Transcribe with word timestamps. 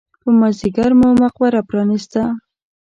په 0.21 0.29
مازیګر 0.39 0.91
مو 0.99 1.09
مقبره 1.23 1.61
پرانېسته. 1.69 2.21